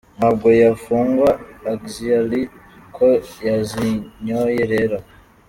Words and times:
Ntabwo 0.17 0.47
yafungwa 0.61 1.29
axially 1.73 2.41
ko 2.95 3.07
yazinyoye 3.47 4.61
rero. 4.73 4.97